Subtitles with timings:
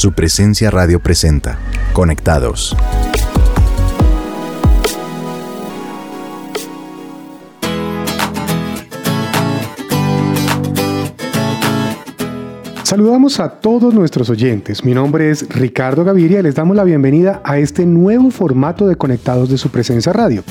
[0.00, 1.58] Su presencia radio presenta.
[1.92, 2.74] Conectados.
[12.82, 14.82] Saludamos a todos nuestros oyentes.
[14.86, 18.96] Mi nombre es Ricardo Gaviria y les damos la bienvenida a este nuevo formato de
[18.96, 20.42] Conectados de su presencia radio.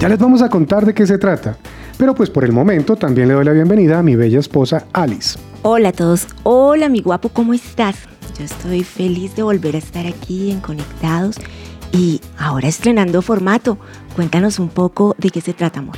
[0.00, 1.56] Ya les vamos a contar de qué se trata,
[1.96, 5.38] pero pues por el momento también le doy la bienvenida a mi bella esposa Alice.
[5.62, 7.96] Hola a todos, hola mi guapo, ¿cómo estás?
[8.40, 11.36] Yo estoy feliz de volver a estar aquí en Conectados
[11.92, 13.76] y ahora estrenando formato.
[14.16, 15.96] Cuéntanos un poco de qué se trata, amor.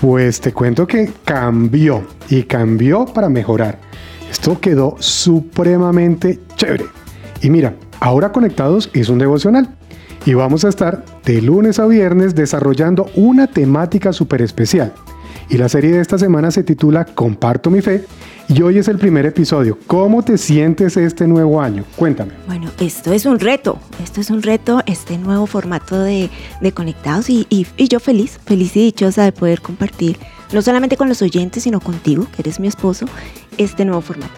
[0.00, 3.80] Pues te cuento que cambió y cambió para mejorar.
[4.30, 6.84] Esto quedó supremamente chévere.
[7.40, 9.74] Y mira, ahora Conectados es un devocional.
[10.24, 14.94] Y vamos a estar de lunes a viernes desarrollando una temática súper especial.
[15.52, 18.06] Y la serie de esta semana se titula Comparto mi fe.
[18.48, 19.78] Y hoy es el primer episodio.
[19.86, 21.84] ¿Cómo te sientes este nuevo año?
[21.94, 22.32] Cuéntame.
[22.46, 23.78] Bueno, esto es un reto.
[24.02, 26.30] Esto es un reto, este nuevo formato de,
[26.72, 27.28] Conectados.
[27.28, 30.16] Y, y yo feliz, feliz y dichosa de poder compartir
[30.54, 33.04] no solamente con los oyentes, sino contigo, que eres mi esposo,
[33.58, 34.32] este nuevo formato.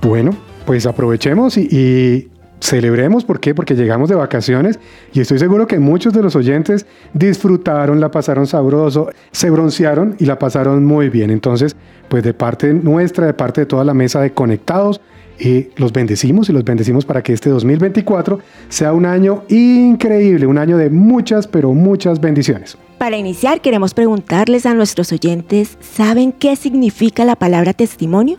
[0.00, 3.24] Bueno, pues aprovechemos y, celebremos.
[3.24, 3.54] ¿Por qué?
[3.54, 4.78] Porque llegamos de vacaciones
[5.12, 10.26] y estoy seguro que muchos de los oyentes disfrutaron, la pasaron sabroso, se broncearon y
[10.26, 11.30] la pasaron muy bien.
[11.30, 11.76] Entonces,
[12.08, 15.00] pues de parte nuestra, de parte de toda la mesa de conectados,
[15.40, 20.58] y los bendecimos y los bendecimos para que este 2024 sea un año increíble, un
[20.58, 22.76] año de muchas, pero muchas bendiciones.
[22.98, 28.38] Para iniciar, queremos preguntarles a nuestros oyentes, ¿saben qué significa la palabra testimonio?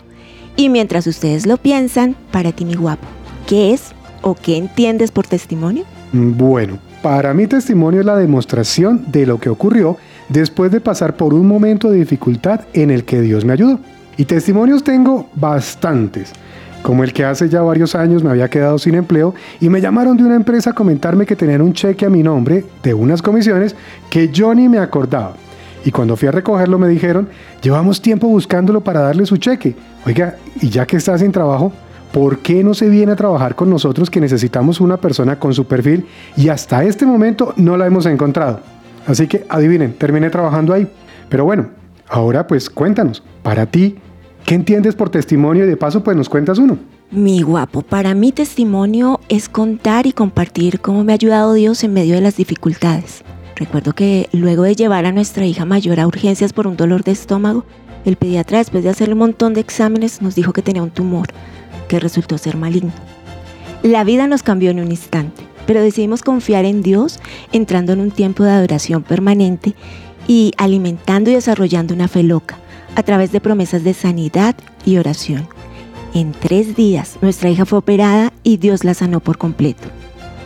[0.58, 3.08] Y mientras ustedes lo piensan, para ti mi guapo,
[3.48, 5.86] ¿qué es o qué entiendes por testimonio?
[6.12, 9.98] Bueno, para mí testimonio es la demostración de lo que ocurrió
[10.30, 13.80] después de pasar por un momento de dificultad en el que Dios me ayudó.
[14.18, 16.34] Y testimonios tengo bastantes
[16.82, 20.18] como el que hace ya varios años me había quedado sin empleo y me llamaron
[20.18, 23.76] de una empresa a comentarme que tenían un cheque a mi nombre de unas comisiones
[24.10, 25.34] que yo ni me acordaba.
[25.86, 27.30] Y cuando fui a recogerlo me dijeron,
[27.62, 29.76] llevamos tiempo buscándolo para darle su cheque.
[30.06, 31.72] Oiga, y ya que está sin trabajo,
[32.12, 35.66] ¿por qué no se viene a trabajar con nosotros que necesitamos una persona con su
[35.66, 36.06] perfil
[36.36, 38.62] y hasta este momento no la hemos encontrado?
[39.08, 40.88] Así que adivinen, terminé trabajando ahí.
[41.30, 41.68] Pero bueno,
[42.08, 43.98] ahora pues cuéntanos, para ti,
[44.50, 45.66] ¿Qué entiendes por testimonio?
[45.66, 46.80] Y de paso, pues nos cuentas uno.
[47.12, 51.94] Mi guapo, para mí testimonio es contar y compartir cómo me ha ayudado Dios en
[51.94, 53.24] medio de las dificultades.
[53.56, 57.12] Recuerdo que luego de llevar a nuestra hija mayor a urgencias por un dolor de
[57.12, 57.64] estómago,
[58.06, 61.28] el pediatra después de hacerle un montón de exámenes nos dijo que tenía un tumor,
[61.90, 62.94] que resultó ser maligno.
[63.84, 67.20] La vida nos cambió en un instante, pero decidimos confiar en Dios
[67.52, 69.76] entrando en un tiempo de adoración permanente
[70.28, 72.58] y alimentando y desarrollando una fe loca
[72.96, 74.56] a través de promesas de sanidad
[74.86, 75.48] y oración.
[76.14, 79.88] En tres días nuestra hija fue operada y Dios la sanó por completo.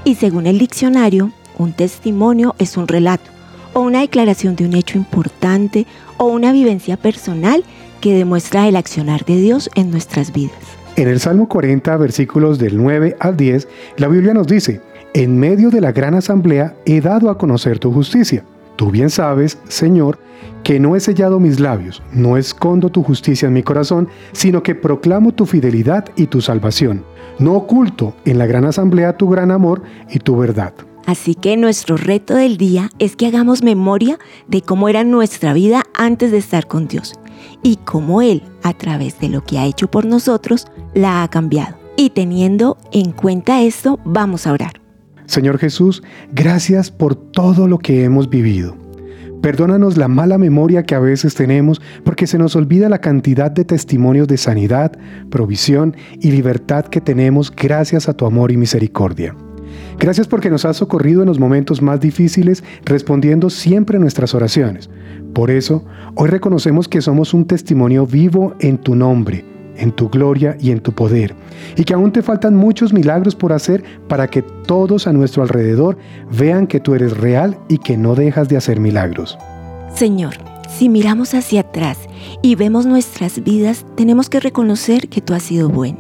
[0.04, 3.30] Y según el diccionario, un testimonio es un relato
[3.74, 5.86] o una declaración de un hecho importante
[6.18, 7.64] o una vivencia personal
[8.02, 10.83] que demuestra el accionar de Dios en nuestras vidas.
[10.96, 13.68] En el Salmo 40, versículos del 9 al 10,
[13.98, 14.80] la Biblia nos dice,
[15.16, 18.44] en medio de la gran asamblea he dado a conocer tu justicia.
[18.76, 20.20] Tú bien sabes, Señor,
[20.64, 24.76] que no he sellado mis labios, no escondo tu justicia en mi corazón, sino que
[24.76, 27.04] proclamo tu fidelidad y tu salvación.
[27.40, 29.82] No oculto en la gran asamblea tu gran amor
[30.12, 30.76] y tu verdad.
[31.08, 35.86] Así que nuestro reto del día es que hagamos memoria de cómo era nuestra vida
[35.96, 37.16] antes de estar con Dios
[37.62, 41.78] y cómo Él, a través de lo que ha hecho por nosotros, la ha cambiado.
[41.96, 44.82] Y teniendo en cuenta esto, vamos a orar.
[45.26, 48.76] Señor Jesús, gracias por todo lo que hemos vivido.
[49.42, 53.66] Perdónanos la mala memoria que a veces tenemos porque se nos olvida la cantidad de
[53.66, 54.94] testimonios de sanidad,
[55.30, 59.36] provisión y libertad que tenemos gracias a tu amor y misericordia.
[60.00, 64.90] Gracias porque nos has socorrido en los momentos más difíciles respondiendo siempre nuestras oraciones.
[65.34, 65.84] Por eso,
[66.16, 69.46] hoy reconocemos que somos un testimonio vivo en tu nombre,
[69.78, 71.36] en tu gloria y en tu poder,
[71.76, 75.98] y que aún te faltan muchos milagros por hacer para que todos a nuestro alrededor
[76.38, 79.38] vean que tú eres real y que no dejas de hacer milagros.
[79.96, 80.36] Señor,
[80.70, 82.00] si miramos hacia atrás
[82.42, 86.00] y vemos nuestras vidas, tenemos que reconocer que tú has sido bueno,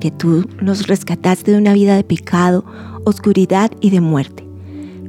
[0.00, 2.64] que tú nos rescataste de una vida de pecado,
[3.04, 4.46] oscuridad y de muerte.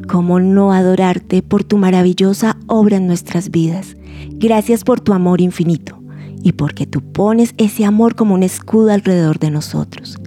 [0.08, 3.96] ¿Cómo no adorarte por tu maravillosa obra en nuestras vidas?
[4.32, 6.00] Gracias por tu amor infinito
[6.44, 10.18] y porque tú pones ese amor como un escudo alrededor de nosotros.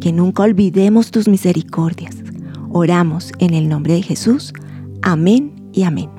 [0.00, 2.16] Que nunca olvidemos tus misericordias.
[2.70, 4.52] Oramos en el nombre de Jesús.
[5.02, 6.10] Amén y amén.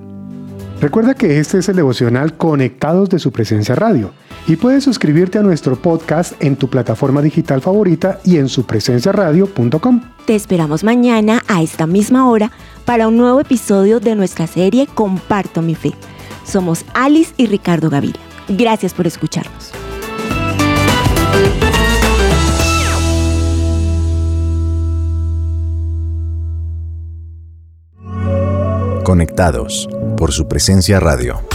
[0.81, 4.11] Recuerda que este es el devocional Conectados de su presencia radio.
[4.47, 10.01] Y puedes suscribirte a nuestro podcast en tu plataforma digital favorita y en supresenciaradio.com.
[10.25, 12.51] Te esperamos mañana a esta misma hora
[12.85, 15.91] para un nuevo episodio de nuestra serie Comparto mi fe.
[16.45, 18.21] Somos Alice y Ricardo Gaviria.
[18.47, 19.73] Gracias por escucharnos.
[29.03, 31.46] Conectados por su presencia radio.